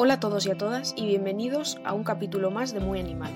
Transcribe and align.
Hola 0.00 0.14
a 0.14 0.20
todos 0.20 0.46
y 0.46 0.50
a 0.52 0.56
todas 0.56 0.94
y 0.96 1.06
bienvenidos 1.06 1.80
a 1.84 1.92
un 1.92 2.04
capítulo 2.04 2.52
más 2.52 2.72
de 2.72 2.78
Muy 2.78 3.00
Animal. 3.00 3.32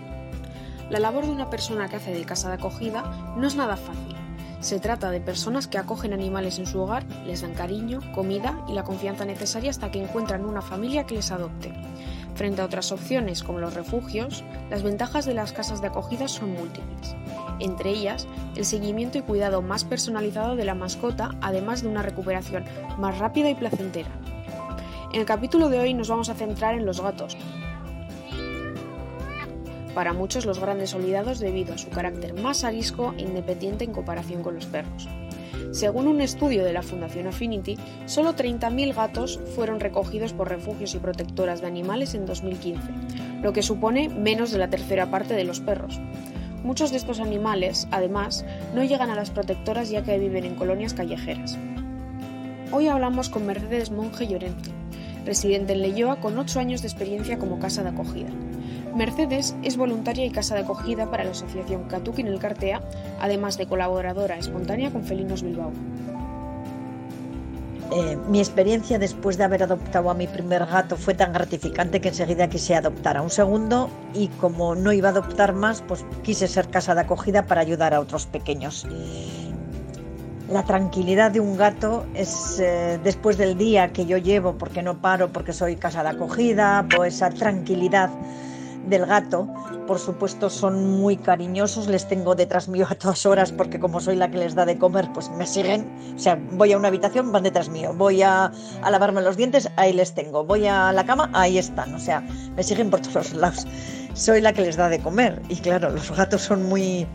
La 0.91 1.01
labor 1.01 1.27
de 1.27 1.33
una 1.33 1.51
persona 1.51 1.89
que 1.89 1.97
hace 1.97 2.15
de 2.15 2.25
casa 2.25 2.51
de 2.51 2.55
acogida 2.55 3.35
no 3.37 3.49
es 3.49 3.57
nada 3.57 3.77
fácil. 3.77 4.15
Se 4.61 4.79
trata 4.79 5.11
de 5.11 5.21
personas 5.21 5.67
que 5.67 5.79
acogen 5.79 6.13
animales 6.13 6.61
en 6.61 6.67
su 6.67 6.81
hogar, 6.81 7.05
les 7.27 7.43
dan 7.43 7.55
cariño, 7.55 7.99
comida 8.15 8.65
y 8.69 8.75
la 8.75 8.85
confianza 8.85 9.25
necesaria 9.25 9.71
hasta 9.71 9.91
que 9.91 10.01
encuentran 10.01 10.45
una 10.45 10.63
familia 10.63 11.05
que 11.05 11.17
les 11.17 11.33
adopte. 11.33 11.73
Frente 12.37 12.63
a 12.63 12.67
otras 12.67 12.93
opciones 12.93 13.43
como 13.43 13.59
los 13.59 13.75
refugios, 13.75 14.45
las 14.71 14.85
ventajas 14.85 15.27
de 15.27 15.35
las 15.35 15.53
casas 15.53 15.81
de 15.81 15.89
acogida 15.89 16.29
son 16.29 16.53
múltiples. 16.53 17.17
Entre 17.59 17.91
ellas, 17.91 18.29
el 18.55 18.65
seguimiento 18.65 19.19
y 19.19 19.23
cuidado 19.23 19.63
más 19.63 19.83
personalizado 19.83 20.55
de 20.55 20.65
la 20.65 20.77
mascota, 20.77 21.31
además 21.41 21.83
de 21.83 21.89
una 21.89 22.03
recuperación 22.03 22.65
más 22.99 23.19
rápida 23.19 23.51
y 23.51 23.57
placentera. 23.57 24.13
En 25.13 25.21
el 25.21 25.27
capítulo 25.27 25.69
de 25.69 25.79
hoy 25.79 25.93
nos 25.93 26.09
vamos 26.09 26.31
a 26.31 26.35
centrar 26.35 26.75
en 26.75 26.87
los 26.87 27.03
gatos. 27.03 27.37
Para 29.95 30.15
muchos 30.15 30.47
los 30.47 30.59
grandes 30.59 30.95
olvidados 30.95 31.39
debido 31.39 31.75
a 31.75 31.79
su 31.79 31.91
carácter 31.91 32.33
más 32.33 32.65
arisco 32.65 33.13
e 33.19 33.23
independiente 33.23 33.85
en 33.85 33.93
comparación 33.93 34.43
con 34.43 34.55
los 34.55 34.65
perros. 34.65 35.07
Según 35.71 36.07
un 36.07 36.23
estudio 36.23 36.65
de 36.65 36.73
la 36.73 36.83
Fundación 36.83 37.27
Affinity, 37.27 37.77
solo 38.07 38.35
30.000 38.35 38.95
gatos 38.95 39.39
fueron 39.55 39.81
recogidos 39.81 40.33
por 40.33 40.49
refugios 40.49 40.95
y 40.95 40.99
protectoras 40.99 41.61
de 41.61 41.67
animales 41.67 42.15
en 42.15 42.25
2015, 42.25 42.81
lo 43.43 43.53
que 43.53 43.63
supone 43.63 44.09
menos 44.09 44.51
de 44.51 44.59
la 44.59 44.71
tercera 44.71 45.11
parte 45.11 45.35
de 45.35 45.45
los 45.45 45.61
perros. 45.61 46.01
Muchos 46.65 46.91
de 46.91 46.97
estos 46.97 47.21
animales, 47.21 47.87
además, 47.91 48.47
no 48.75 48.83
llegan 48.83 49.11
a 49.11 49.15
las 49.15 49.31
protectoras 49.31 49.91
ya 49.91 50.05
que 50.05 50.19
viven 50.19 50.47
en 50.47 50.55
colonias 50.55 50.95
callejeras. 50.95 51.59
Hoy 52.71 52.89
hablamos 52.89 53.29
con 53.29 53.45
Mercedes 53.45 53.91
Monge 53.91 54.27
Llorente, 54.27 54.71
residente 55.25 55.73
en 55.73 55.83
Leyoa 55.83 56.17
con 56.17 56.39
8 56.39 56.61
años 56.61 56.83
de 56.83 56.89
experiencia 56.89 57.39
como 57.39 57.59
casa 57.59 57.83
de 57.83 57.91
acogida. 57.91 58.31
Mercedes 58.95 59.55
es 59.63 59.77
voluntaria 59.77 60.27
y 60.27 60.31
casa 60.31 60.55
de 60.55 60.63
acogida 60.63 61.11
para 61.11 61.25
la 61.25 61.31
asociación 61.31 61.85
Catuquín 61.85 62.27
el 62.27 62.39
Cartea, 62.39 62.83
además 63.21 63.57
de 63.57 63.67
colaboradora 63.67 64.37
espontánea 64.37 64.91
con 64.91 65.05
Felinos 65.05 65.43
Bilbao. 65.43 65.73
Eh, 67.95 68.17
mi 68.29 68.39
experiencia 68.39 68.99
después 68.99 69.37
de 69.37 69.45
haber 69.45 69.63
adoptado 69.63 70.09
a 70.09 70.15
mi 70.15 70.27
primer 70.27 70.65
gato 70.65 70.97
fue 70.97 71.13
tan 71.13 71.33
gratificante 71.33 72.01
que 72.01 72.09
enseguida 72.09 72.49
quise 72.49 72.75
adoptar 72.75 73.19
a 73.19 73.23
un 73.23 73.29
segundo 73.29 73.91
y 74.15 74.29
como 74.29 74.75
no 74.75 74.93
iba 74.93 75.09
a 75.09 75.13
adoptar 75.13 75.53
más, 75.53 75.83
pues 75.83 76.05
quise 76.23 76.49
ser 76.49 76.69
casa 76.69 76.95
de 76.95 77.03
acogida 77.03 77.47
para 77.47 77.61
ayudar 77.61 77.93
a 77.93 78.01
otros 78.01 78.25
pequeños. 78.25 78.87
La 80.53 80.65
tranquilidad 80.65 81.31
de 81.31 81.41
un 81.41 81.57
gato 81.57 82.05
es 82.13 82.61
eh, 82.61 83.01
después 83.03 83.39
del 83.39 83.57
día 83.57 83.91
que 83.91 84.05
yo 84.05 84.19
llevo, 84.19 84.59
porque 84.59 84.83
no 84.83 85.01
paro, 85.01 85.33
porque 85.33 85.55
soy 85.55 85.77
casa 85.77 86.03
de 86.03 86.11
acogida, 86.11 86.87
pues 86.95 87.15
esa 87.15 87.31
tranquilidad 87.31 88.11
del 88.87 89.07
gato, 89.07 89.49
por 89.87 89.99
supuesto 89.99 90.51
son 90.51 90.99
muy 91.01 91.17
cariñosos, 91.17 91.87
les 91.87 92.07
tengo 92.07 92.35
detrás 92.35 92.69
mío 92.69 92.87
a 92.91 92.95
todas 92.97 93.25
horas 93.25 93.51
porque 93.51 93.81
como 93.81 93.99
soy 93.99 94.17
la 94.17 94.31
que 94.31 94.37
les 94.37 94.55
da 94.55 94.67
de 94.67 94.77
comer, 94.77 95.09
pues 95.15 95.31
me 95.31 95.47
siguen, 95.47 95.91
o 96.15 96.19
sea, 96.19 96.39
voy 96.51 96.73
a 96.73 96.77
una 96.77 96.89
habitación, 96.89 97.33
van 97.33 97.45
detrás 97.45 97.71
mío, 97.71 97.95
voy 97.97 98.21
a, 98.21 98.53
a 98.83 98.91
lavarme 98.91 99.23
los 99.23 99.39
dientes, 99.39 99.71
ahí 99.77 99.95
les 99.95 100.13
tengo, 100.13 100.45
voy 100.45 100.67
a 100.67 100.93
la 100.93 101.07
cama, 101.07 101.31
ahí 101.33 101.57
están, 101.57 101.95
o 101.95 101.99
sea, 101.99 102.21
me 102.57 102.63
siguen 102.63 102.91
por 102.91 103.01
todos 103.01 103.33
lados. 103.33 103.67
Soy 104.13 104.43
la 104.43 104.53
que 104.53 104.61
les 104.61 104.77
da 104.77 104.91
de 104.91 104.99
comer. 104.99 105.41
Y 105.49 105.57
claro, 105.57 105.89
los 105.89 106.15
gatos 106.15 106.43
son 106.43 106.65
muy 106.65 107.07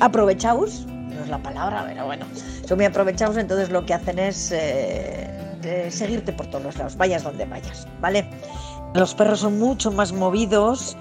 aprovechados 0.00 0.84
la 1.28 1.38
palabra, 1.38 1.84
pero 1.86 2.06
bueno, 2.06 2.26
son 2.66 2.78
muy 2.78 2.86
aprovechados, 2.86 3.36
entonces 3.36 3.70
lo 3.70 3.84
que 3.84 3.94
hacen 3.94 4.18
es 4.18 4.52
eh, 4.52 5.88
seguirte 5.90 6.32
por 6.32 6.46
todos 6.46 6.64
los 6.64 6.76
lados, 6.76 6.96
vayas 6.96 7.22
donde 7.22 7.44
vayas, 7.46 7.86
¿vale? 8.00 8.28
Los 8.94 9.14
perros 9.14 9.40
son 9.40 9.58
mucho 9.58 9.90
más 9.90 10.12
movidos, 10.12 10.96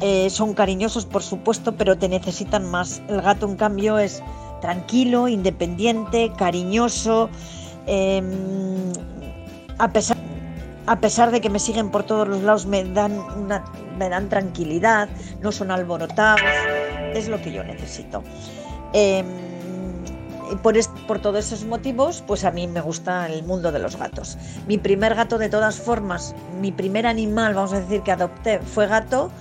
eh, 0.00 0.30
son 0.30 0.54
cariñosos, 0.54 1.06
por 1.06 1.22
supuesto, 1.22 1.76
pero 1.76 1.96
te 1.96 2.08
necesitan 2.08 2.68
más. 2.70 3.02
El 3.08 3.20
gato, 3.20 3.46
en 3.46 3.56
cambio, 3.56 3.98
es 3.98 4.22
tranquilo, 4.60 5.28
independiente, 5.28 6.32
cariñoso, 6.36 7.28
em, 7.86 8.92
a 9.78 9.92
pesar 9.92 10.16
a 10.86 11.00
pesar 11.00 11.30
de 11.30 11.40
que 11.40 11.48
me 11.48 11.58
siguen 11.58 11.90
por 11.90 12.04
todos 12.04 12.28
los 12.28 12.42
lados, 12.42 12.66
me 12.66 12.84
dan, 12.84 13.12
una, 13.36 13.64
me 13.96 14.08
dan 14.08 14.28
tranquilidad, 14.28 15.08
no 15.40 15.50
son 15.50 15.70
alborotados, 15.70 16.42
es 17.14 17.28
lo 17.28 17.40
que 17.40 17.52
yo 17.52 17.64
necesito. 17.64 18.22
Em, 18.94 19.26
por, 20.62 20.74
por 21.08 21.18
todos 21.18 21.46
esos 21.46 21.64
motivos, 21.64 22.22
pues 22.26 22.44
a 22.44 22.52
mí 22.52 22.68
me 22.68 22.80
gusta 22.80 23.26
el 23.26 23.42
mundo 23.42 23.72
de 23.72 23.80
los 23.80 23.96
gatos. 23.96 24.38
Mi 24.68 24.78
primer 24.78 25.16
gato, 25.16 25.36
de 25.36 25.48
todas 25.48 25.80
formas, 25.80 26.34
mi 26.60 26.70
primer 26.70 27.06
animal, 27.06 27.54
vamos 27.54 27.72
a 27.72 27.80
decir, 27.80 28.02
que 28.02 28.12
adopté 28.12 28.60
fue 28.60 28.86
gato, 28.86 29.32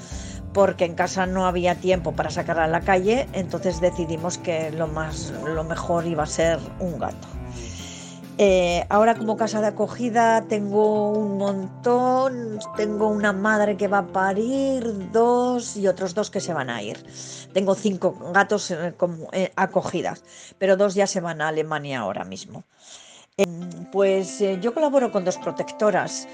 porque 0.54 0.86
en 0.86 0.96
casa 0.96 1.28
no 1.28 1.46
había 1.46 1.76
tiempo 1.76 2.14
para 2.14 2.32
sacarla 2.32 2.66
a 2.66 2.68
la 2.68 2.82
calle, 2.82 3.28
entonces 3.34 3.80
decidimos 3.80 4.40
que 4.40 4.72
lo, 4.72 4.88
más, 4.88 5.32
lo 5.46 5.64
mejor 5.64 6.08
iba 6.08 6.24
a 6.24 6.28
ser 6.28 6.60
un 6.80 6.98
gato. 7.00 7.28
Eh, 8.40 8.84
ahora 8.90 9.16
como 9.16 9.38
casa 9.38 9.62
de 9.62 9.68
acogida 9.68 10.48
tengo 10.48 11.12
un 11.12 11.38
montón, 11.38 12.58
tengo 12.76 13.08
una 13.08 13.32
madre 13.32 13.78
que 13.78 13.88
va 13.88 14.00
a 14.00 14.08
parir, 14.08 15.12
dos 15.12 15.78
y 15.78 15.88
otros 15.88 16.16
dos 16.16 16.32
que 16.32 16.40
se 16.40 16.52
van 16.54 16.72
a 16.72 16.82
ir. 16.82 16.98
Tengo 17.54 17.76
cinco 17.76 18.18
gatos 18.34 18.72
eh, 18.72 18.96
eh, 19.34 19.52
acogidas, 19.56 20.24
pero 20.58 20.78
dos 20.78 20.96
ya 20.96 21.06
se 21.06 21.22
van 21.22 21.42
a 21.42 21.50
Alemania 21.50 22.00
ahora 22.00 22.24
mismo. 22.24 22.64
Pues 23.92 24.44
yo 24.62 24.76
colaboro 24.76 25.12
con 25.12 25.26
dos 25.26 25.40
protectoras. 25.40 26.28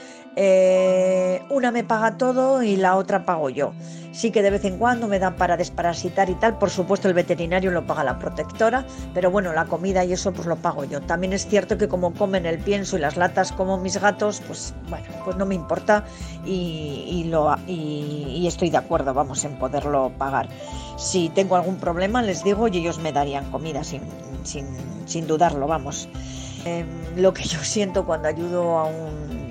una 1.49 1.71
me 1.71 1.85
paga 1.85 2.17
todo 2.17 2.61
y 2.61 2.75
la 2.75 2.97
otra 2.97 3.25
pago 3.25 3.49
yo. 3.49 3.71
Sí 4.11 4.31
que 4.31 4.41
de 4.41 4.49
vez 4.49 4.65
en 4.65 4.77
cuando 4.77 5.07
me 5.07 5.17
dan 5.17 5.37
para 5.37 5.55
desparasitar 5.55 6.29
y 6.29 6.35
tal. 6.35 6.57
Por 6.57 6.69
supuesto 6.69 7.07
el 7.07 7.13
veterinario 7.13 7.71
lo 7.71 7.87
paga 7.87 8.03
la 8.03 8.19
protectora, 8.19 8.85
pero 9.13 9.31
bueno, 9.31 9.53
la 9.53 9.63
comida 9.63 10.03
y 10.03 10.11
eso 10.11 10.33
pues 10.33 10.45
lo 10.45 10.57
pago 10.57 10.83
yo. 10.83 10.99
También 10.99 11.31
es 11.31 11.47
cierto 11.47 11.77
que 11.77 11.87
como 11.87 12.13
comen 12.13 12.45
el 12.45 12.59
pienso 12.59 12.97
y 12.97 12.99
las 12.99 13.15
latas 13.15 13.53
como 13.53 13.77
mis 13.77 13.97
gatos, 13.97 14.41
pues 14.45 14.73
bueno, 14.89 15.07
pues 15.23 15.37
no 15.37 15.45
me 15.45 15.55
importa 15.55 16.03
y, 16.45 17.23
lo, 17.29 17.55
y, 17.65 18.45
estoy 18.45 18.71
de 18.71 18.77
acuerdo, 18.77 19.13
vamos, 19.13 19.45
en 19.45 19.57
poderlo 19.57 20.11
pagar. 20.17 20.49
Si 20.97 21.29
tengo 21.29 21.55
algún 21.55 21.77
problema 21.77 22.21
les 22.21 22.43
digo 22.43 22.67
y 22.67 22.77
ellos 22.77 22.99
me 22.99 23.13
darían 23.13 23.49
comida 23.51 23.85
sin, 23.85 24.01
sin, 24.43 25.27
dudarlo, 25.27 25.65
vamos. 25.65 26.09
Em, 26.65 26.87
lo 27.15 27.33
que 27.33 27.43
yo 27.43 27.59
siento 27.63 28.05
cuando 28.05 28.27
ayudo 28.27 28.77
a 28.77 28.85
un 28.85 29.49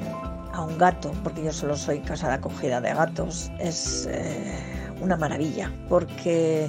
a 0.59 0.63
un 0.63 0.77
gato, 0.77 1.13
porque 1.23 1.45
yo 1.45 1.53
solo 1.53 1.77
soy 1.77 2.01
casa 2.01 2.29
de 2.29 2.35
acogida 2.35 2.81
de 2.81 2.93
gatos, 2.93 3.51
es 3.61 4.09
eh, 4.11 4.59
una 5.01 5.17
maravilla, 5.17 5.73
porque 5.89 6.69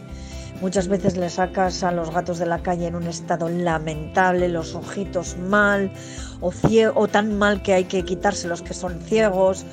muchas 0.62 0.88
veces 0.88 1.18
le 1.18 1.30
sacas 1.30 1.84
a 1.84 1.92
los 1.92 2.12
gatos 2.12 2.38
de 2.38 2.46
la 2.46 2.60
calle 2.60 2.86
en 2.86 2.96
un 2.96 3.08
estado 3.08 3.50
lamentable, 3.50 4.48
los 4.48 4.76
ojitos 4.76 5.38
mal 5.38 5.92
o, 6.40 6.52
o 6.94 7.08
tan 7.08 7.38
mal 7.40 7.64
que 7.64 7.74
hay 7.74 7.86
que 7.86 8.04
quitarse 8.04 8.48
los 8.48 8.62
que 8.62 8.76
son 8.76 9.00
ciegos, 9.02 9.66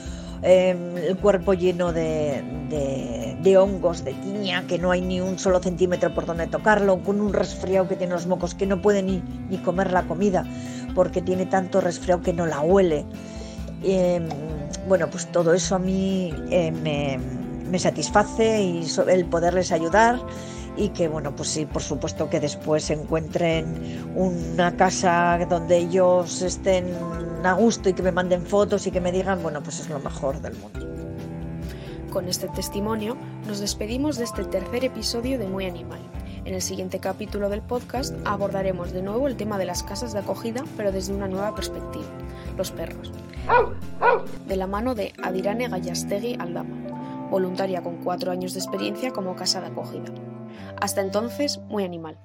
em, 0.42 0.96
el 0.96 1.16
cuerpo 1.18 1.52
lleno 1.52 1.92
de, 1.92 2.42
de, 2.70 3.15
hongos, 3.54 4.02
de 4.02 4.14
tiña, 4.14 4.66
que 4.66 4.78
no 4.78 4.90
hay 4.90 5.02
ni 5.02 5.20
un 5.20 5.38
solo 5.38 5.60
centímetro 5.60 6.12
por 6.12 6.26
donde 6.26 6.48
tocarlo, 6.48 7.02
con 7.04 7.20
un 7.20 7.32
resfriado 7.32 7.86
que 7.86 7.94
tiene 7.94 8.14
los 8.14 8.26
mocos, 8.26 8.54
que 8.54 8.66
no 8.66 8.82
puede 8.82 9.02
ni, 9.02 9.22
ni 9.48 9.58
comer 9.58 9.92
la 9.92 10.02
comida, 10.02 10.44
porque 10.94 11.22
tiene 11.22 11.46
tanto 11.46 11.80
resfriado 11.80 12.22
que 12.22 12.32
no 12.32 12.46
la 12.46 12.60
huele. 12.60 13.04
Em, 13.82 14.28
bueno, 14.88 15.08
pues 15.10 15.30
todo 15.30 15.52
eso 15.54 15.76
a 15.76 15.78
mí 15.78 16.32
eh, 16.50 16.72
me, 16.72 17.78
satisface 17.78 18.62
y 18.62 18.86
el 19.08 19.26
poderles 19.26 19.70
ayudar 19.70 20.18
y 20.78 20.88
que 20.90 21.08
bueno 21.08 21.36
pues 21.36 21.50
sí 21.50 21.66
por 21.66 21.82
supuesto 21.82 22.30
que 22.30 22.40
después 22.40 22.88
encuentren 22.88 24.10
una 24.14 24.74
casa 24.76 25.38
donde 25.48 25.76
ellos 25.76 26.40
estén 26.40 26.86
a 27.44 27.52
gusto 27.52 27.90
y 27.90 27.92
que 27.92 28.02
me 28.02 28.12
manden 28.12 28.46
fotos 28.46 28.86
y 28.86 28.90
que 28.90 29.00
me 29.00 29.12
digan 29.12 29.42
bueno 29.42 29.62
pues 29.62 29.80
es 29.80 29.90
lo 29.90 29.98
mejor 29.98 30.40
del 30.40 30.54
mundo 30.54 30.86
con 32.16 32.30
este 32.30 32.48
testimonio 32.48 33.14
nos 33.46 33.60
despedimos 33.60 34.16
de 34.16 34.24
este 34.24 34.42
tercer 34.46 34.86
episodio 34.86 35.38
de 35.38 35.46
Muy 35.46 35.66
Animal. 35.66 36.00
En 36.46 36.54
el 36.54 36.62
siguiente 36.62 36.98
capítulo 36.98 37.50
del 37.50 37.60
podcast 37.60 38.14
abordaremos 38.24 38.92
de 38.92 39.02
nuevo 39.02 39.28
el 39.28 39.36
tema 39.36 39.58
de 39.58 39.66
las 39.66 39.82
casas 39.82 40.14
de 40.14 40.20
acogida, 40.20 40.64
pero 40.78 40.92
desde 40.92 41.12
una 41.12 41.28
nueva 41.28 41.54
perspectiva, 41.54 42.06
los 42.56 42.70
perros 42.70 43.12
de 44.48 44.56
la 44.56 44.66
mano 44.66 44.94
de 44.94 45.12
Adirane 45.22 45.68
Gallastegui 45.68 46.38
Aldama, 46.38 47.28
voluntaria 47.30 47.82
con 47.82 47.98
cuatro 47.98 48.32
años 48.32 48.54
de 48.54 48.60
experiencia 48.60 49.10
como 49.10 49.36
casa 49.36 49.60
de 49.60 49.66
acogida. 49.66 50.06
Hasta 50.80 51.02
entonces, 51.02 51.58
muy 51.68 51.84
animal. 51.84 52.16